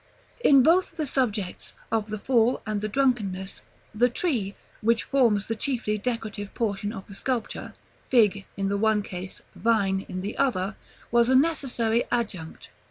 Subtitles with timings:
[0.43, 3.61] In both the subjects, of the Fall and the Drunkenness,
[3.93, 7.75] the tree, which forms the chiefly decorative portion of the sculpture,
[8.09, 10.75] fig in the one case, vine in the other,
[11.11, 12.69] was a necessary adjunct.